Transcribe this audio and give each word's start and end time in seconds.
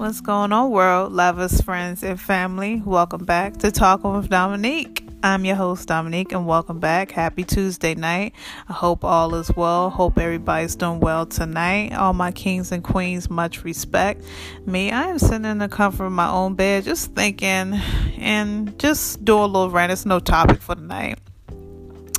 What's 0.00 0.22
going 0.22 0.50
on, 0.50 0.70
world, 0.70 1.12
lovers, 1.12 1.60
friends, 1.60 2.02
and 2.02 2.18
family? 2.18 2.80
Welcome 2.82 3.26
back 3.26 3.58
to 3.58 3.70
Talking 3.70 4.14
with 4.14 4.30
Dominique. 4.30 5.06
I'm 5.22 5.44
your 5.44 5.56
host, 5.56 5.88
Dominique, 5.88 6.32
and 6.32 6.46
welcome 6.46 6.80
back. 6.80 7.10
Happy 7.10 7.44
Tuesday 7.44 7.94
night. 7.94 8.32
I 8.66 8.72
hope 8.72 9.04
all 9.04 9.34
is 9.34 9.54
well. 9.54 9.90
Hope 9.90 10.18
everybody's 10.18 10.74
doing 10.74 11.00
well 11.00 11.26
tonight. 11.26 11.92
All 11.92 12.14
my 12.14 12.32
kings 12.32 12.72
and 12.72 12.82
queens, 12.82 13.28
much 13.28 13.62
respect. 13.62 14.24
Me, 14.64 14.90
I 14.90 15.08
am 15.08 15.18
sitting 15.18 15.44
in 15.44 15.58
the 15.58 15.68
comfort 15.68 16.06
of 16.06 16.12
my 16.12 16.30
own 16.30 16.54
bed, 16.54 16.84
just 16.84 17.14
thinking 17.14 17.74
and 18.18 18.78
just 18.78 19.22
do 19.22 19.36
a 19.36 19.44
little 19.44 19.68
rant. 19.68 19.92
It's 19.92 20.06
no 20.06 20.18
topic 20.18 20.62
for 20.62 20.76
tonight. 20.76 21.18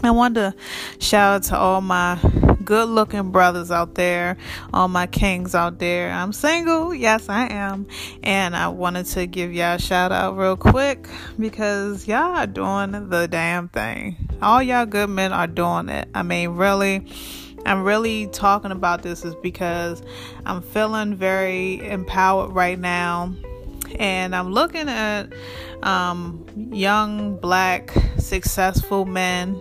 I 0.03 0.11
want 0.11 0.35
to 0.35 0.53
shout 0.99 1.33
out 1.33 1.43
to 1.45 1.57
all 1.57 1.81
my 1.81 2.19
good 2.71 2.87
looking 2.87 3.31
brothers 3.31 3.69
out 3.69 3.95
there, 3.95 4.37
all 4.73 4.87
my 4.87 5.05
kings 5.05 5.53
out 5.53 5.77
there. 5.79 6.09
I'm 6.09 6.31
single, 6.31 6.95
yes, 6.95 7.27
I 7.27 7.47
am. 7.47 7.85
And 8.23 8.55
I 8.55 8.69
wanted 8.69 9.07
to 9.07 9.27
give 9.27 9.51
y'all 9.51 9.75
a 9.75 9.77
shout 9.77 10.13
out 10.13 10.37
real 10.37 10.55
quick 10.55 11.05
because 11.37 12.07
y'all 12.07 12.33
are 12.33 12.47
doing 12.47 13.09
the 13.09 13.27
damn 13.27 13.67
thing. 13.67 14.15
All 14.41 14.63
y'all 14.63 14.85
good 14.85 15.09
men 15.09 15.33
are 15.33 15.47
doing 15.47 15.89
it. 15.89 16.07
I 16.15 16.23
mean, 16.23 16.51
really. 16.51 17.05
I'm 17.65 17.83
really 17.83 18.25
talking 18.27 18.71
about 18.71 19.03
this 19.03 19.23
is 19.25 19.35
because 19.35 20.01
I'm 20.45 20.61
feeling 20.61 21.15
very 21.15 21.85
empowered 21.87 22.51
right 22.51 22.79
now 22.79 23.35
and 23.99 24.35
I'm 24.35 24.51
looking 24.51 24.89
at 24.89 25.33
um, 25.83 26.45
young, 26.71 27.37
black, 27.37 27.91
successful 28.17 29.05
men, 29.05 29.57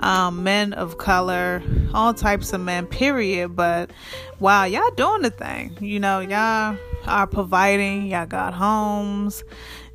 um, 0.00 0.42
men 0.42 0.72
of 0.72 0.98
color, 0.98 1.62
all 1.94 2.14
types 2.14 2.52
of 2.52 2.60
men, 2.60 2.86
period. 2.86 3.56
But 3.56 3.90
wow, 4.38 4.64
y'all 4.64 4.90
doing 4.96 5.22
the 5.22 5.30
thing. 5.30 5.76
You 5.80 6.00
know, 6.00 6.20
y'all 6.20 6.76
are 7.06 7.26
providing, 7.26 8.06
y'all 8.06 8.26
got 8.26 8.54
homes. 8.54 9.44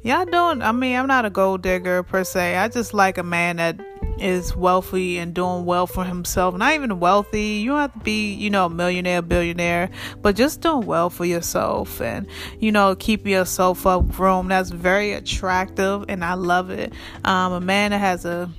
Y'all 0.04 0.26
doing, 0.26 0.62
I 0.62 0.72
mean, 0.72 0.96
I'm 0.96 1.08
not 1.08 1.26
a 1.26 1.30
gold 1.30 1.64
digger 1.64 2.04
per 2.04 2.24
se. 2.24 2.56
I 2.56 2.68
just 2.70 2.94
like 2.94 3.18
a 3.18 3.24
man 3.24 3.58
that 3.58 3.80
is 4.20 4.56
wealthy 4.56 5.18
and 5.18 5.34
doing 5.34 5.66
well 5.66 5.88
for 5.88 6.04
himself. 6.04 6.56
Not 6.56 6.74
even 6.74 7.00
wealthy. 7.00 7.60
You 7.60 7.72
don't 7.72 7.80
have 7.80 7.94
to 7.94 8.00
be, 8.00 8.34
you 8.34 8.50
know, 8.50 8.70
millionaire, 8.70 9.22
billionaire, 9.22 9.90
but 10.22 10.36
just 10.36 10.62
doing 10.62 10.86
well 10.86 11.10
for 11.10 11.26
yourself 11.26 12.02
and, 12.02 12.28
you 12.60 12.72
know, 12.72 12.96
keep 12.96 13.26
yourself 13.26 13.86
up 13.86 14.18
room. 14.20 14.48
That's 14.48 14.70
very 14.70 15.14
attractive 15.14 16.06
and 16.08 16.24
I 16.24 16.34
love 16.34 16.70
it. 16.70 16.94
Um, 17.26 17.54
a 17.54 17.62
man 17.62 17.92
that 17.92 18.00
has 18.00 18.26
a 18.26 18.50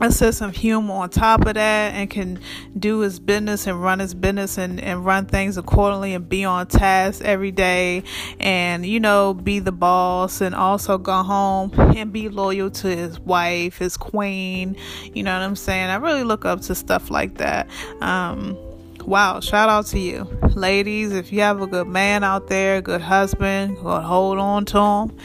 a 0.00 0.12
sense 0.12 0.40
of 0.40 0.54
humor 0.54 0.94
on 0.94 1.10
top 1.10 1.46
of 1.46 1.54
that 1.54 1.94
and 1.94 2.10
can 2.10 2.38
do 2.78 3.00
his 3.00 3.18
business 3.18 3.66
and 3.66 3.82
run 3.82 3.98
his 3.98 4.14
business 4.14 4.58
and, 4.58 4.80
and 4.80 5.04
run 5.04 5.26
things 5.26 5.56
accordingly 5.56 6.12
and 6.12 6.28
be 6.28 6.44
on 6.44 6.66
task 6.66 7.22
every 7.24 7.50
day 7.50 8.02
and 8.38 8.84
you 8.84 9.00
know 9.00 9.32
be 9.32 9.58
the 9.58 9.72
boss 9.72 10.40
and 10.40 10.54
also 10.54 10.98
go 10.98 11.22
home 11.22 11.72
and 11.96 12.12
be 12.12 12.28
loyal 12.28 12.70
to 12.70 12.88
his 12.88 13.18
wife 13.20 13.78
his 13.78 13.96
queen. 13.96 14.76
You 15.14 15.22
know 15.22 15.32
what 15.32 15.42
i'm 15.42 15.56
saying? 15.56 15.88
I 15.88 15.96
really 15.96 16.24
look 16.24 16.44
up 16.44 16.60
to 16.62 16.74
stuff 16.74 17.10
like 17.10 17.38
that. 17.38 17.68
Um 18.00 18.56
wow 19.04 19.40
shout 19.40 19.68
out 19.68 19.86
to 19.86 19.98
you. 19.98 20.24
Ladies 20.54 21.12
if 21.12 21.32
you 21.32 21.40
have 21.40 21.62
a 21.62 21.66
good 21.66 21.86
man 21.86 22.22
out 22.22 22.48
there 22.48 22.82
good 22.82 23.00
husband 23.00 23.78
hold 23.78 24.38
on 24.38 24.64
to 24.66 24.78
him 24.78 25.18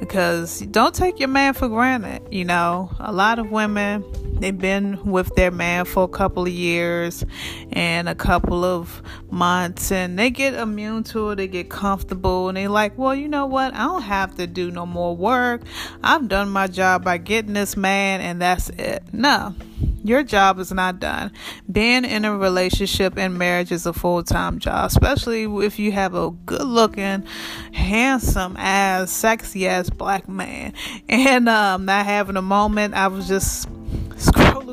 because 0.00 0.60
don't 0.60 0.94
take 0.94 1.18
your 1.18 1.28
man 1.28 1.54
for 1.54 1.68
granted. 1.68 2.22
You 2.30 2.44
know, 2.44 2.90
a 2.98 3.12
lot 3.12 3.38
of 3.38 3.50
women 3.50 4.04
they've 4.40 4.56
been 4.56 5.04
with 5.04 5.34
their 5.34 5.50
man 5.50 5.84
for 5.84 6.04
a 6.04 6.08
couple 6.08 6.44
of 6.44 6.48
years 6.48 7.24
and 7.72 8.08
a 8.08 8.14
couple 8.14 8.64
of 8.64 9.02
months 9.30 9.90
and 9.90 10.18
they 10.18 10.30
get 10.30 10.54
immune 10.54 11.02
to 11.04 11.30
it, 11.30 11.36
they 11.36 11.48
get 11.48 11.68
comfortable 11.68 12.48
and 12.48 12.56
they 12.56 12.68
like, 12.68 12.96
well, 12.96 13.14
you 13.14 13.28
know 13.28 13.46
what? 13.46 13.74
I 13.74 13.84
don't 13.84 14.02
have 14.02 14.36
to 14.36 14.46
do 14.46 14.70
no 14.70 14.86
more 14.86 15.16
work. 15.16 15.62
I've 16.02 16.28
done 16.28 16.50
my 16.50 16.66
job 16.66 17.04
by 17.04 17.18
getting 17.18 17.54
this 17.54 17.76
man 17.76 18.20
and 18.20 18.40
that's 18.40 18.68
it. 18.70 19.02
No. 19.12 19.54
Your 20.04 20.22
job 20.22 20.58
is 20.58 20.72
not 20.72 21.00
done. 21.00 21.32
Being 21.70 22.04
in 22.04 22.24
a 22.24 22.36
relationship 22.36 23.16
and 23.16 23.38
marriage 23.38 23.72
is 23.72 23.86
a 23.86 23.92
full 23.92 24.22
time 24.22 24.58
job, 24.58 24.86
especially 24.86 25.44
if 25.64 25.78
you 25.78 25.92
have 25.92 26.14
a 26.14 26.30
good 26.30 26.62
looking, 26.62 27.24
handsome 27.72 28.56
ass, 28.56 29.10
sexy 29.10 29.66
ass 29.66 29.90
black 29.90 30.28
man. 30.28 30.72
And 31.08 31.48
um, 31.48 31.84
not 31.86 32.04
having 32.06 32.36
a 32.36 32.42
moment, 32.42 32.94
I 32.94 33.08
was 33.08 33.28
just 33.28 33.68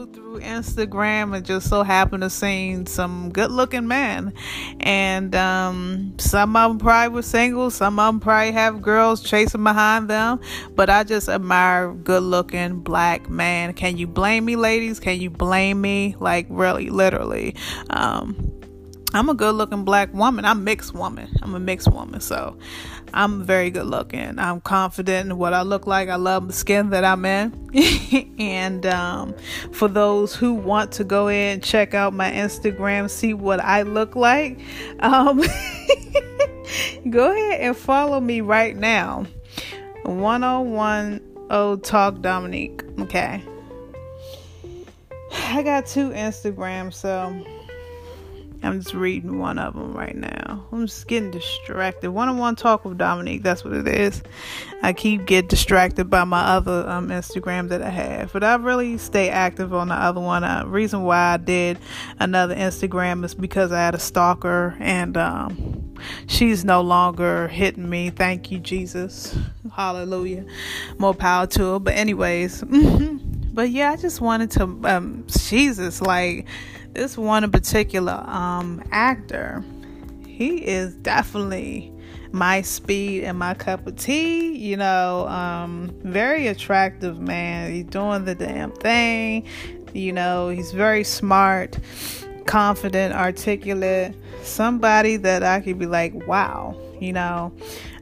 through 0.04 0.42
Instagram 0.42 1.34
and 1.34 1.46
just 1.46 1.70
so 1.70 1.82
happened 1.82 2.24
to 2.24 2.30
see 2.30 2.84
some 2.86 3.32
good 3.32 3.50
looking 3.50 3.88
men. 3.88 4.34
And 4.82 5.34
um, 5.34 6.16
some 6.18 6.56
of 6.58 6.72
them 6.72 6.80
probably 6.80 7.16
were 7.16 7.22
single, 7.22 7.72
some 7.72 7.98
of 7.98 8.14
them 8.14 8.20
probably 8.20 8.52
have 8.52 8.82
girls 8.82 9.24
chasing 9.24 9.64
behind 9.64 10.10
them. 10.10 10.42
But 10.76 10.90
I 10.90 11.06
just 11.06 11.30
admire 11.30 11.94
good 11.94 12.24
looking 12.24 12.82
black 12.82 13.30
man. 13.30 13.74
Can 13.74 13.98
you 13.98 14.08
blame 14.08 14.44
me, 14.44 14.58
ladies? 14.58 15.00
Can 15.00 15.22
you 15.22 15.30
blame 15.30 15.80
me? 15.80 16.18
Like, 16.20 16.48
really, 16.50 16.90
literally. 16.90 17.56
Um, 17.90 18.55
I'm 19.16 19.30
a 19.30 19.34
good 19.34 19.56
looking 19.56 19.86
black 19.86 20.14
woman. 20.14 20.44
I'm 20.44 20.66
mixed 20.66 20.94
woman. 20.94 21.30
I'm 21.42 21.56
a 21.56 21.60
mixed 21.60 21.88
woman. 21.88 22.20
So 22.20 22.58
I'm 23.14 23.46
very 23.46 23.70
good 23.70 23.86
looking. 23.86 24.38
I'm 24.38 24.60
confident 24.60 25.32
in 25.32 25.38
what 25.38 25.54
I 25.54 25.62
look 25.62 25.88
like. 25.88 26.10
I 26.10 26.18
love 26.18 26.48
the 26.48 26.54
skin 26.54 26.90
that 26.90 27.06
I'm 27.06 27.24
in. 27.24 28.34
and 28.40 28.86
um, 28.86 29.34
for 29.72 29.88
those 29.88 30.36
who 30.36 30.54
want 30.54 30.92
to 30.94 31.06
go 31.06 31.30
in 31.30 31.54
and 31.54 31.64
check 31.64 31.94
out 31.94 32.14
my 32.14 32.30
Instagram, 32.30 33.10
see 33.10 33.34
what 33.34 33.62
I 33.62 33.84
look 33.84 34.18
like, 34.18 34.60
um, 35.00 35.40
go 37.10 37.32
ahead 37.32 37.62
and 37.62 37.78
follow 37.78 38.20
me 38.20 38.42
right 38.42 38.76
now. 38.76 39.26
1010 40.04 41.80
Talk 41.80 42.20
Dominique. 42.20 42.84
Okay. 43.00 43.42
I 45.32 45.64
got 45.64 45.86
two 45.86 46.10
Instagrams, 46.10 46.96
so 46.96 47.34
I'm 48.66 48.82
just 48.82 48.96
reading 48.96 49.40
one 49.40 49.60
of 49.60 49.74
them 49.74 49.94
right 49.94 50.16
now. 50.16 50.68
I'm 50.72 50.88
just 50.88 51.08
getting 51.08 51.32
distracted. 51.32 52.12
One 52.12 52.30
on 52.30 52.38
one 52.38 52.56
talk 52.56 52.84
with 52.84 52.98
Dominique, 52.98 53.44
that's 53.44 53.64
what 53.64 53.74
it 53.74 53.88
is. 53.88 54.24
I 54.82 54.94
keep 54.94 55.26
get 55.26 55.50
distracted 55.50 56.10
by 56.10 56.24
my 56.24 56.42
other 56.42 56.88
um, 56.88 57.10
Instagram 57.10 57.70
that 57.70 57.82
I 57.82 57.90
have, 57.90 58.34
but 58.34 58.44
I 58.44 58.56
really 58.56 58.98
stay 58.98 59.30
active 59.30 59.74
on 59.74 59.90
the 59.90 59.96
other 59.96 60.22
one. 60.22 60.44
Uh, 60.44 60.66
reason 60.66 61.04
why 61.04 61.34
I 61.34 61.38
did 61.38 61.78
another 62.20 62.56
Instagram 62.56 63.24
is 63.24 63.36
because 63.36 63.72
I 63.72 63.80
had 63.80 63.96
a 63.96 64.00
stalker 64.00 64.76
and 64.80 65.16
um, 65.18 65.96
she's 66.28 66.66
no 66.66 66.82
longer 66.82 67.48
hitting 67.48 67.90
me. 67.90 68.10
Thank 68.10 68.52
you, 68.52 68.60
Jesus. 68.60 69.38
Hallelujah. 69.74 70.46
More 70.98 71.14
power 71.14 71.48
to 71.48 71.74
her. 71.74 71.80
But, 71.80 71.96
anyways, 71.96 72.64
but 73.56 73.70
yeah, 73.70 73.92
I 73.92 73.96
just 73.96 74.20
wanted 74.20 74.52
to, 74.52 74.64
um, 74.84 75.26
Jesus, 75.28 76.02
like, 76.02 76.46
this 76.94 77.18
one 77.18 77.44
in 77.46 77.52
particular 77.52 78.22
um, 78.28 78.84
actor, 78.92 79.64
he 80.28 80.58
is 80.66 80.94
definitely 80.96 81.92
my 82.34 82.62
speed 82.62 83.24
and 83.24 83.40
my 83.40 83.54
cup 83.54 83.88
of 83.88 83.96
tea. 83.96 84.58
You 84.58 84.76
know, 84.76 85.26
um, 85.30 85.96
very 86.04 86.48
attractive 86.48 87.20
man. 87.20 87.72
He's 87.72 87.86
doing 87.86 88.26
the 88.26 88.36
damn 88.36 88.72
thing. 88.74 89.48
You 89.94 90.12
know, 90.12 90.50
he's 90.50 90.74
very 90.74 91.06
smart, 91.06 91.80
confident, 92.46 93.16
articulate. 93.16 94.14
Somebody 94.44 95.16
that 95.18 95.44
I 95.44 95.62
could 95.62 95.80
be 95.80 95.86
like, 95.86 96.14
wow, 96.28 96.78
you 97.00 97.14
know 97.14 97.54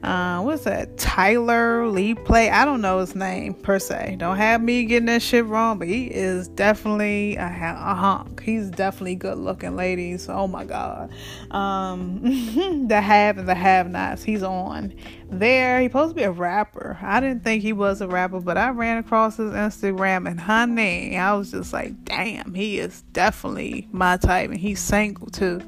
uh, 0.03 0.41
what's 0.41 0.65
that? 0.65 0.97
Tyler 0.97 1.83
Perry 1.93 2.15
play. 2.15 2.49
I 2.49 2.65
don't 2.65 2.81
know 2.81 2.99
his 2.99 3.15
name 3.15 3.53
per 3.53 3.79
se. 3.79 4.17
Don't 4.19 4.37
have 4.37 4.61
me 4.61 4.85
getting 4.85 5.05
that 5.05 5.21
shit 5.21 5.45
wrong 5.45 5.77
but 5.79 5.87
he 5.87 6.05
is 6.07 6.47
definitely 6.49 7.35
a, 7.35 7.45
a 7.45 7.95
hunk 7.95 8.41
he's 8.41 8.69
definitely 8.69 9.15
good 9.15 9.37
looking 9.37 9.75
ladies. 9.75 10.27
Oh 10.27 10.47
my 10.47 10.65
god. 10.65 11.11
Um 11.51 12.21
the 12.87 12.99
have 12.99 13.37
and 13.37 13.47
the 13.47 13.55
have 13.55 13.89
nots. 13.89 14.23
He's 14.23 14.43
on 14.43 14.93
there. 15.29 15.79
He's 15.81 15.89
supposed 15.89 16.11
to 16.11 16.15
be 16.15 16.23
a 16.23 16.31
rapper. 16.31 16.97
I 17.01 17.19
didn't 17.19 17.43
think 17.43 17.61
he 17.61 17.73
was 17.73 18.01
a 18.01 18.07
rapper 18.07 18.39
but 18.39 18.57
i 18.57 18.69
ran 18.69 18.97
across 18.97 19.37
his 19.37 19.51
instagram 19.51 20.27
and 20.27 20.39
honey 20.39 21.17
i 21.17 21.33
was 21.33 21.51
just 21.51 21.73
like 21.73 22.03
damn 22.03 22.53
he 22.53 22.79
is 22.79 23.03
definitely 23.13 23.87
my 23.91 24.17
type 24.17 24.49
and 24.49 24.59
he's 24.59 24.79
single 24.79 25.27
too. 25.27 25.61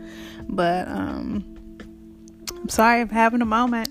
But 0.50 0.88
um 0.88 1.51
I'm 2.65 2.69
sorry 2.69 3.01
I'm 3.01 3.09
having 3.09 3.42
a 3.42 3.45
moment. 3.45 3.84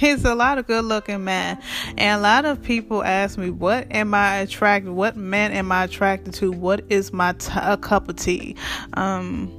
He's 0.00 0.24
a 0.24 0.34
lot 0.34 0.56
of 0.56 0.66
good 0.66 0.86
looking 0.86 1.24
men. 1.24 1.60
And 1.98 2.18
a 2.18 2.22
lot 2.22 2.46
of 2.46 2.62
people 2.62 3.04
ask 3.04 3.36
me, 3.36 3.50
what 3.50 3.86
am 3.90 4.14
I 4.14 4.38
attracted? 4.38 4.92
What 4.92 5.14
men 5.14 5.52
am 5.52 5.70
I 5.70 5.84
attracted 5.84 6.32
to? 6.34 6.50
What 6.50 6.86
is 6.88 7.12
my 7.12 7.34
t- 7.34 7.52
a 7.54 7.76
cup 7.76 8.08
of 8.08 8.16
tea? 8.16 8.56
Um, 8.94 9.54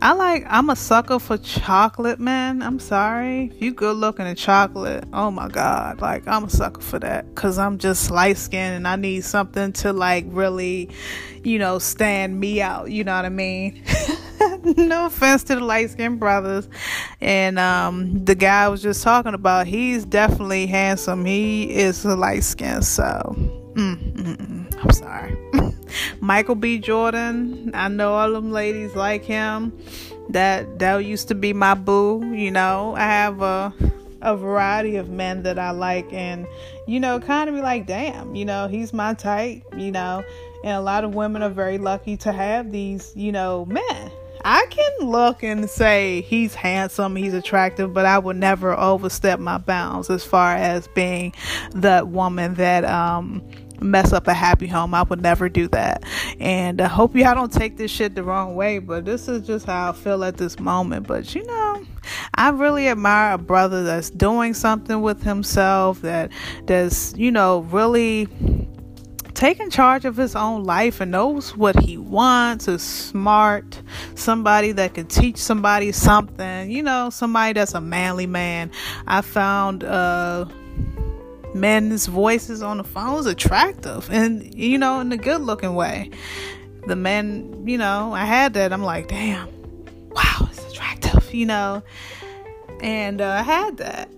I 0.00 0.14
like 0.14 0.46
I'm 0.48 0.70
a 0.70 0.76
sucker 0.76 1.18
for 1.18 1.36
chocolate, 1.36 2.18
man. 2.18 2.62
I'm 2.62 2.78
sorry. 2.78 3.50
If 3.54 3.60
you 3.60 3.74
good 3.74 3.98
looking 3.98 4.26
in 4.26 4.34
chocolate, 4.34 5.04
oh 5.12 5.30
my 5.30 5.48
god. 5.48 6.00
Like 6.00 6.26
I'm 6.26 6.44
a 6.44 6.50
sucker 6.50 6.80
for 6.80 6.98
that. 6.98 7.34
Cause 7.34 7.58
I'm 7.58 7.76
just 7.76 8.10
light 8.10 8.38
skinned 8.38 8.76
and 8.76 8.88
I 8.88 8.96
need 8.96 9.24
something 9.24 9.74
to 9.74 9.92
like 9.92 10.24
really, 10.28 10.88
you 11.44 11.58
know, 11.58 11.78
stand 11.78 12.40
me 12.40 12.62
out. 12.62 12.90
You 12.90 13.04
know 13.04 13.14
what 13.14 13.26
I 13.26 13.28
mean? 13.28 13.82
no 14.88 15.06
offense 15.06 15.44
to 15.44 15.54
the 15.54 15.60
light 15.60 15.90
skinned 15.90 16.20
brothers. 16.20 16.68
and 17.20 17.58
um, 17.58 18.24
the 18.24 18.34
guy 18.34 18.64
I 18.64 18.68
was 18.68 18.82
just 18.82 19.02
talking 19.02 19.34
about, 19.34 19.66
he's 19.66 20.04
definitely 20.04 20.66
handsome. 20.66 21.24
He 21.24 21.70
is 21.70 22.04
light 22.04 22.44
skin, 22.44 22.82
so 22.82 23.34
mm, 23.74 23.96
mm, 23.96 24.36
mm, 24.36 24.82
I'm 24.82 24.90
sorry. 24.92 25.36
Michael 26.20 26.54
B. 26.54 26.78
Jordan, 26.78 27.70
I 27.74 27.88
know 27.88 28.14
all 28.14 28.32
them 28.32 28.52
ladies 28.52 28.94
like 28.94 29.24
him. 29.24 29.76
That 30.30 30.78
that 30.78 30.98
used 30.98 31.28
to 31.28 31.34
be 31.34 31.52
my 31.52 31.74
boo. 31.74 32.32
You 32.32 32.50
know, 32.50 32.94
I 32.96 33.02
have 33.02 33.42
a 33.42 33.74
a 34.22 34.36
variety 34.36 34.96
of 34.96 35.08
men 35.08 35.42
that 35.42 35.58
I 35.58 35.70
like, 35.70 36.12
and 36.12 36.46
you 36.86 37.00
know, 37.00 37.18
kind 37.18 37.48
of 37.48 37.56
be 37.56 37.62
like, 37.62 37.86
damn, 37.86 38.34
you 38.34 38.44
know, 38.44 38.68
he's 38.68 38.92
my 38.92 39.14
type. 39.14 39.62
You 39.76 39.90
know, 39.90 40.22
and 40.62 40.76
a 40.76 40.80
lot 40.80 41.04
of 41.04 41.14
women 41.14 41.42
are 41.42 41.50
very 41.50 41.78
lucky 41.78 42.16
to 42.18 42.32
have 42.32 42.70
these, 42.70 43.12
you 43.16 43.32
know, 43.32 43.64
men. 43.66 44.10
I 44.44 44.66
can 44.70 45.08
look 45.08 45.42
and 45.42 45.68
say 45.68 46.22
he's 46.22 46.54
handsome, 46.54 47.16
he's 47.16 47.34
attractive, 47.34 47.92
but 47.92 48.06
I 48.06 48.18
would 48.18 48.36
never 48.36 48.78
overstep 48.78 49.40
my 49.40 49.58
bounds 49.58 50.10
as 50.10 50.24
far 50.24 50.54
as 50.54 50.88
being 50.88 51.34
that 51.72 52.08
woman 52.08 52.54
that 52.54 52.84
um 52.84 53.42
mess 53.80 54.12
up 54.12 54.28
a 54.28 54.34
happy 54.34 54.66
home. 54.66 54.94
I 54.94 55.02
would 55.02 55.22
never 55.22 55.48
do 55.48 55.68
that. 55.68 56.04
And 56.38 56.80
I 56.80 56.88
hope 56.88 57.14
y'all 57.16 57.34
don't 57.34 57.52
take 57.52 57.76
this 57.76 57.90
shit 57.90 58.14
the 58.14 58.22
wrong 58.22 58.54
way, 58.54 58.78
but 58.78 59.04
this 59.04 59.28
is 59.28 59.46
just 59.46 59.66
how 59.66 59.90
I 59.90 59.92
feel 59.92 60.22
at 60.24 60.36
this 60.36 60.58
moment. 60.60 61.06
But 61.06 61.34
you 61.34 61.44
know, 61.46 61.84
I 62.34 62.50
really 62.50 62.88
admire 62.88 63.34
a 63.34 63.38
brother 63.38 63.84
that's 63.84 64.10
doing 64.10 64.54
something 64.54 65.00
with 65.02 65.22
himself, 65.22 66.02
that 66.02 66.30
that's, 66.66 67.14
you 67.16 67.30
know, 67.30 67.60
really 67.60 68.28
taking 69.40 69.70
charge 69.70 70.04
of 70.04 70.16
his 70.18 70.36
own 70.36 70.64
life 70.64 71.00
and 71.00 71.10
knows 71.10 71.56
what 71.56 71.74
he 71.80 71.96
wants, 71.96 72.68
is 72.68 72.82
smart, 72.82 73.80
somebody 74.14 74.72
that 74.72 74.92
can 74.92 75.06
teach 75.06 75.38
somebody 75.38 75.90
something, 75.92 76.70
you 76.70 76.82
know, 76.82 77.08
somebody 77.08 77.54
that's 77.54 77.72
a 77.72 77.80
manly 77.80 78.26
man. 78.26 78.70
I 79.06 79.22
found 79.22 79.82
uh 79.82 80.44
men's 81.54 82.06
voices 82.06 82.62
on 82.62 82.76
the 82.76 82.84
phone 82.84 83.18
is 83.18 83.26
attractive 83.26 84.08
and 84.12 84.54
you 84.54 84.78
know 84.78 85.00
in 85.00 85.10
a 85.10 85.16
good 85.16 85.40
looking 85.40 85.74
way. 85.74 86.10
The 86.86 86.94
men 86.94 87.66
you 87.66 87.76
know 87.76 88.12
i 88.14 88.24
had 88.24 88.54
that 88.54 88.72
i'm 88.72 88.82
like 88.82 89.08
damn 89.08 89.48
wow 90.10 90.48
it's 90.50 90.64
attractive 90.70 91.34
you 91.34 91.44
know? 91.44 91.82
And 92.80 93.20
uh, 93.20 93.28
i 93.28 93.42
had 93.42 93.76
that 93.78 94.08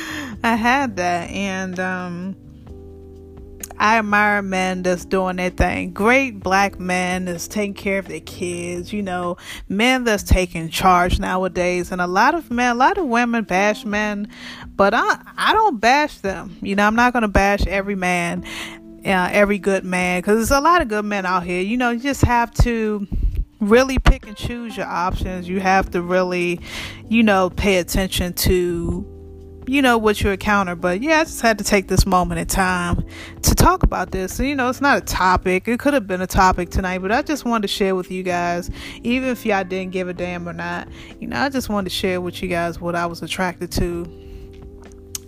i 0.42 0.54
had 0.54 0.96
that 0.96 1.30
and 1.30 1.78
um 1.80 2.36
I 3.80 3.98
admire 3.98 4.42
men 4.42 4.82
that's 4.82 5.04
doing 5.04 5.36
their 5.36 5.50
thing. 5.50 5.92
Great 5.92 6.40
black 6.40 6.80
men 6.80 7.26
that's 7.26 7.46
taking 7.46 7.74
care 7.74 8.00
of 8.00 8.08
their 8.08 8.20
kids, 8.20 8.92
you 8.92 9.02
know, 9.02 9.36
men 9.68 10.02
that's 10.02 10.24
taking 10.24 10.68
charge 10.68 11.20
nowadays. 11.20 11.92
And 11.92 12.00
a 12.00 12.08
lot 12.08 12.34
of 12.34 12.50
men, 12.50 12.74
a 12.74 12.78
lot 12.78 12.98
of 12.98 13.06
women 13.06 13.44
bash 13.44 13.84
men, 13.84 14.28
but 14.74 14.94
I, 14.94 15.20
I 15.36 15.52
don't 15.52 15.80
bash 15.80 16.18
them. 16.18 16.56
You 16.60 16.74
know, 16.74 16.86
I'm 16.86 16.96
not 16.96 17.12
going 17.12 17.22
to 17.22 17.28
bash 17.28 17.66
every 17.68 17.94
man, 17.94 18.44
uh, 19.04 19.28
every 19.30 19.58
good 19.58 19.84
man, 19.84 20.22
because 20.22 20.38
there's 20.38 20.50
a 20.50 20.60
lot 20.60 20.82
of 20.82 20.88
good 20.88 21.04
men 21.04 21.24
out 21.24 21.44
here. 21.44 21.62
You 21.62 21.76
know, 21.76 21.90
you 21.90 22.00
just 22.00 22.22
have 22.22 22.52
to 22.62 23.06
really 23.60 24.00
pick 24.00 24.26
and 24.26 24.36
choose 24.36 24.76
your 24.76 24.86
options. 24.86 25.48
You 25.48 25.60
have 25.60 25.90
to 25.92 26.02
really, 26.02 26.60
you 27.08 27.22
know, 27.22 27.50
pay 27.50 27.78
attention 27.78 28.32
to 28.34 29.17
you 29.68 29.82
know 29.82 29.98
what 29.98 30.20
you 30.22 30.30
encounter 30.30 30.74
but 30.74 31.02
yeah 31.02 31.20
i 31.20 31.24
just 31.24 31.42
had 31.42 31.58
to 31.58 31.64
take 31.64 31.88
this 31.88 32.06
moment 32.06 32.40
in 32.40 32.46
time 32.46 33.04
to 33.42 33.54
talk 33.54 33.82
about 33.82 34.10
this. 34.10 34.40
You 34.40 34.54
know 34.54 34.68
it's 34.68 34.80
not 34.80 34.98
a 34.98 35.00
topic. 35.00 35.68
It 35.68 35.78
could 35.78 35.94
have 35.94 36.06
been 36.06 36.22
a 36.22 36.26
topic 36.26 36.70
tonight 36.70 36.98
but 36.98 37.12
i 37.12 37.22
just 37.22 37.44
wanted 37.44 37.62
to 37.62 37.68
share 37.68 37.94
with 37.94 38.10
you 38.10 38.22
guys 38.22 38.70
even 39.02 39.28
if 39.28 39.44
y'all 39.44 39.64
didn't 39.64 39.92
give 39.92 40.08
a 40.08 40.14
damn 40.14 40.48
or 40.48 40.52
not 40.52 40.88
you 41.20 41.26
know 41.26 41.38
i 41.38 41.48
just 41.48 41.68
wanted 41.68 41.90
to 41.90 41.94
share 41.94 42.20
with 42.20 42.42
you 42.42 42.48
guys 42.48 42.80
what 42.80 42.94
i 42.94 43.04
was 43.04 43.22
attracted 43.22 43.70
to 43.72 44.06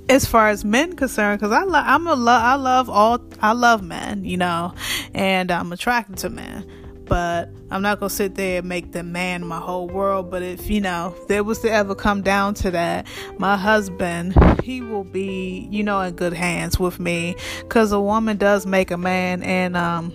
as 0.09 0.27
far 0.27 0.49
as 0.49 0.65
men 0.65 0.97
concerned 0.97 1.39
because 1.39 1.53
i 1.53 1.63
love 1.63 1.85
i'm 1.87 2.07
a 2.07 2.15
lo- 2.15 2.33
i 2.33 2.55
love 2.55 2.89
all 2.89 3.21
i 3.43 3.53
love 3.53 3.83
men 3.83 4.25
you 4.25 4.37
know 4.37 4.73
and 5.15 5.51
i'm 5.51 5.73
attracted 5.73 6.17
to 6.17 6.31
men 6.31 6.69
but 7.11 7.49
I'm 7.73 7.83
not 7.83 7.99
gonna 7.99 8.09
sit 8.09 8.37
there 8.37 8.61
and 8.61 8.69
make 8.69 8.93
the 8.93 9.03
man 9.03 9.45
my 9.45 9.59
whole 9.59 9.89
world. 9.89 10.31
But 10.31 10.45
if 10.45 10.71
you 10.71 10.81
know 10.81 11.13
there 11.27 11.43
was 11.43 11.59
to 11.59 11.71
ever 11.71 11.97
come 11.97 12.23
down 12.23 12.55
to 12.55 12.71
that, 12.71 13.09
my 13.37 13.57
husband, 13.57 14.37
he 14.63 14.81
will 14.81 15.03
be, 15.03 15.67
you 15.73 15.83
know, 15.83 16.01
in 16.03 16.15
good 16.15 16.33
hands 16.33 16.79
with 16.79 17.01
me, 17.01 17.35
because 17.63 17.91
a 17.91 18.01
woman 18.01 18.37
does 18.37 18.65
make 18.65 18.93
a 18.93 18.97
man, 18.97 19.43
and 19.43 19.77
um, 19.77 20.15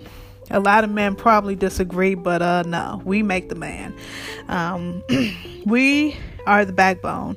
a 0.50 0.58
lot 0.58 0.84
of 0.84 0.90
men 0.90 1.14
probably 1.16 1.54
disagree, 1.54 2.14
but 2.14 2.40
uh, 2.40 2.62
no, 2.62 3.02
we 3.04 3.22
make 3.22 3.50
the 3.50 3.56
man. 3.56 3.94
Um, 4.48 5.02
we 5.66 6.16
are 6.46 6.64
the 6.64 6.72
backbone, 6.72 7.36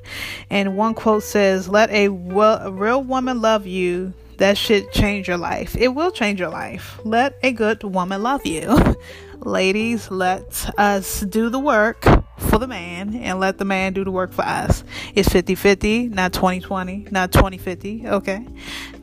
and 0.49 0.77
one 0.77 0.93
quote 0.93 1.23
says, 1.23 1.67
"Let 1.67 1.89
a, 1.89 2.07
well, 2.07 2.59
a 2.61 2.71
real 2.71 3.03
woman 3.03 3.41
love 3.41 3.67
you." 3.67 4.13
That 4.39 4.57
should 4.57 4.91
change 4.91 5.27
your 5.27 5.37
life. 5.37 5.75
It 5.77 5.89
will 5.89 6.11
change 6.11 6.39
your 6.39 6.49
life. 6.49 6.99
Let 7.03 7.37
a 7.43 7.51
good 7.51 7.83
woman 7.83 8.23
love 8.23 8.45
you. 8.45 8.95
ladies, 9.45 10.11
let 10.11 10.69
us 10.77 11.21
do 11.21 11.49
the 11.49 11.59
work 11.59 12.05
for 12.37 12.57
the 12.57 12.67
man 12.67 13.15
and 13.15 13.39
let 13.39 13.57
the 13.57 13.65
man 13.65 13.93
do 13.93 14.03
the 14.03 14.11
work 14.11 14.31
for 14.33 14.43
us. 14.43 14.83
It's 15.15 15.29
50 15.29 15.55
50, 15.55 16.07
not 16.09 16.33
20 16.33 16.61
20, 16.61 17.07
not 17.11 17.31
20 17.31 17.57
50. 17.57 18.07
Okay. 18.07 18.45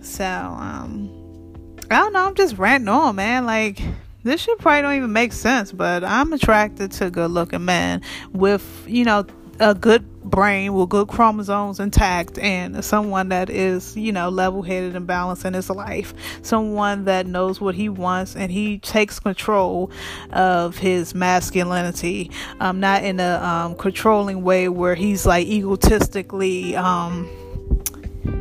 So, 0.01 0.25
um, 0.25 1.55
I 1.91 1.97
don't 1.97 2.13
know. 2.13 2.27
I'm 2.27 2.35
just 2.35 2.59
ranting 2.59 2.89
on, 2.89 3.17
man. 3.17 3.47
Like, 3.47 3.81
this 4.25 4.43
shit 4.43 4.59
probably 4.59 4.83
don't 4.83 4.95
even 4.95 5.13
make 5.13 5.33
sense, 5.33 5.73
but 5.73 6.05
I'm 6.05 6.33
attracted 6.33 6.93
to 6.93 7.11
good 7.11 7.31
looking 7.31 7.65
men 7.65 8.03
with, 8.33 8.85
you 8.87 9.05
know, 9.05 9.27
a 9.61 9.75
good 9.75 10.05
brain 10.23 10.75
with 10.75 10.89
good 10.89 11.09
chromosomes 11.09 11.81
intact 11.81 12.39
and 12.39 12.85
someone 12.85 13.29
that 13.29 13.49
is, 13.49 13.97
you 13.97 14.13
know, 14.13 14.29
level 14.29 14.63
headed 14.63 14.97
and 14.97 15.07
balanced 15.07 15.45
in 15.45 15.55
his 15.55 15.71
life. 15.71 16.15
Someone 16.43 17.05
that 17.05 17.27
knows 17.27 17.61
what 17.61 17.75
he 17.75 17.89
wants 17.89 18.37
and 18.37 18.51
he 18.51 18.79
takes 18.79 19.21
control 19.21 19.91
of 20.33 20.77
his 20.77 21.15
masculinity. 21.15 22.31
Um, 22.61 22.81
not 22.81 23.05
in 23.05 23.21
a 23.21 23.37
um, 23.43 23.77
controlling 23.77 24.43
way 24.43 24.69
where 24.69 24.95
he's 24.95 25.27
like 25.27 25.47
egotistically 25.47 26.77
um 26.77 27.29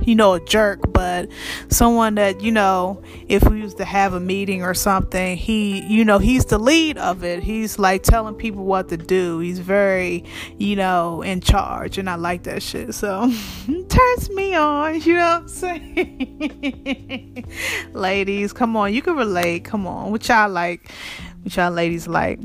you 0.05 0.15
know, 0.15 0.33
a 0.33 0.39
jerk, 0.39 0.93
but 0.93 1.29
someone 1.69 2.15
that, 2.15 2.41
you 2.41 2.51
know, 2.51 3.01
if 3.27 3.43
we 3.43 3.61
used 3.61 3.77
to 3.77 3.85
have 3.85 4.13
a 4.13 4.19
meeting 4.19 4.63
or 4.63 4.73
something, 4.73 5.37
he, 5.37 5.81
you 5.81 6.05
know, 6.05 6.19
he's 6.19 6.45
the 6.45 6.57
lead 6.57 6.97
of 6.97 7.23
it. 7.23 7.43
He's 7.43 7.79
like 7.79 8.03
telling 8.03 8.35
people 8.35 8.65
what 8.65 8.89
to 8.89 8.97
do. 8.97 9.39
He's 9.39 9.59
very, 9.59 10.23
you 10.57 10.75
know, 10.75 11.21
in 11.21 11.41
charge, 11.41 11.97
and 11.97 12.09
I 12.09 12.15
like 12.15 12.43
that 12.43 12.61
shit. 12.63 12.93
So, 12.93 13.31
turns 13.89 14.29
me 14.29 14.53
on, 14.55 15.01
you 15.01 15.15
know 15.15 15.41
what 15.41 15.41
I'm 15.41 15.47
saying? 15.47 17.45
ladies, 17.93 18.53
come 18.53 18.77
on, 18.77 18.93
you 18.93 19.01
can 19.01 19.15
relate. 19.15 19.65
Come 19.65 19.87
on, 19.87 20.11
what 20.11 20.27
y'all 20.27 20.49
like, 20.49 20.91
what 21.43 21.55
y'all 21.55 21.71
ladies 21.71 22.07
like 22.07 22.39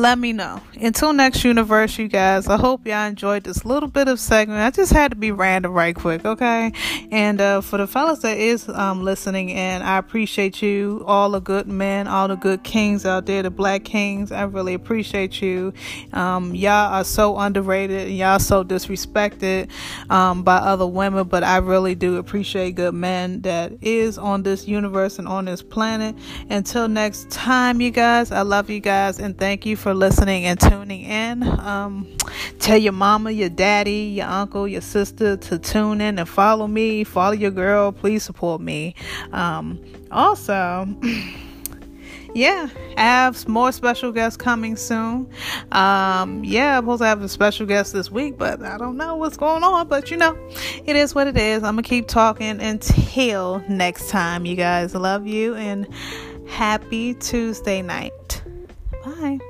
let 0.00 0.18
me 0.18 0.32
know. 0.32 0.60
Until 0.80 1.12
next 1.12 1.44
universe, 1.44 1.98
you 1.98 2.08
guys, 2.08 2.48
I 2.48 2.56
hope 2.56 2.86
y'all 2.86 3.06
enjoyed 3.06 3.44
this 3.44 3.64
little 3.64 3.88
bit 3.88 4.08
of 4.08 4.18
segment. 4.18 4.60
I 4.60 4.70
just 4.70 4.92
had 4.92 5.10
to 5.12 5.16
be 5.16 5.32
random 5.32 5.72
right 5.72 5.94
quick, 5.94 6.24
okay? 6.24 6.72
And 7.10 7.40
uh, 7.40 7.60
for 7.60 7.76
the 7.76 7.86
fellas 7.86 8.20
that 8.20 8.38
is 8.38 8.68
um, 8.68 9.02
listening, 9.02 9.52
and 9.52 9.82
I 9.82 9.98
appreciate 9.98 10.62
you, 10.62 11.04
all 11.06 11.30
the 11.30 11.40
good 11.40 11.66
men, 11.66 12.08
all 12.08 12.28
the 12.28 12.36
good 12.36 12.64
kings 12.64 13.04
out 13.04 13.26
there, 13.26 13.42
the 13.42 13.50
black 13.50 13.84
kings. 13.84 14.32
I 14.32 14.44
really 14.44 14.74
appreciate 14.74 15.42
you. 15.42 15.74
Um, 16.12 16.54
y'all 16.54 16.92
are 16.94 17.04
so 17.04 17.38
underrated, 17.38 18.08
and 18.08 18.16
y'all 18.16 18.38
so 18.38 18.64
disrespected 18.64 19.70
um, 20.10 20.42
by 20.42 20.56
other 20.56 20.86
women, 20.86 21.28
but 21.28 21.44
I 21.44 21.58
really 21.58 21.94
do 21.94 22.16
appreciate 22.16 22.76
good 22.76 22.94
men 22.94 23.42
that 23.42 23.72
is 23.82 24.16
on 24.16 24.42
this 24.42 24.66
universe 24.66 25.18
and 25.18 25.28
on 25.28 25.44
this 25.44 25.62
planet. 25.62 26.16
Until 26.48 26.88
next 26.88 27.30
time, 27.30 27.80
you 27.80 27.90
guys, 27.90 28.32
I 28.32 28.42
love 28.42 28.70
you 28.70 28.80
guys 28.80 29.18
and 29.18 29.36
thank 29.36 29.66
you 29.66 29.76
for 29.82 29.94
listening 29.94 30.44
and 30.44 30.60
tuning 30.60 31.02
in. 31.02 31.42
Um, 31.42 32.06
tell 32.60 32.78
your 32.78 32.92
mama, 32.92 33.32
your 33.32 33.48
daddy, 33.48 34.14
your 34.16 34.28
uncle, 34.28 34.68
your 34.68 34.80
sister 34.80 35.36
to 35.36 35.58
tune 35.58 36.00
in 36.00 36.20
and 36.20 36.28
follow 36.28 36.68
me. 36.68 37.02
Follow 37.02 37.32
your 37.32 37.50
girl. 37.50 37.90
Please 37.90 38.22
support 38.22 38.60
me. 38.60 38.94
Um, 39.32 39.80
also, 40.12 40.86
yeah, 42.34 42.68
I 42.96 43.00
have 43.00 43.48
more 43.48 43.72
special 43.72 44.12
guests 44.12 44.36
coming 44.36 44.76
soon. 44.76 45.28
Um, 45.72 46.44
yeah, 46.44 46.78
I'm 46.78 46.84
supposed 46.84 47.02
to 47.02 47.06
have 47.06 47.22
a 47.22 47.28
special 47.28 47.66
guest 47.66 47.92
this 47.92 48.08
week, 48.08 48.38
but 48.38 48.62
I 48.62 48.78
don't 48.78 48.96
know 48.96 49.16
what's 49.16 49.36
going 49.36 49.64
on. 49.64 49.88
But 49.88 50.12
you 50.12 50.16
know, 50.16 50.38
it 50.86 50.94
is 50.94 51.12
what 51.12 51.26
it 51.26 51.36
is. 51.36 51.64
I'm 51.64 51.74
gonna 51.74 51.82
keep 51.82 52.06
talking 52.06 52.60
until 52.60 53.64
next 53.68 54.10
time, 54.10 54.46
you 54.46 54.54
guys. 54.54 54.94
Love 54.94 55.26
you 55.26 55.56
and 55.56 55.92
happy 56.46 57.14
Tuesday 57.14 57.82
night. 57.82 58.42
Bye. 59.04 59.40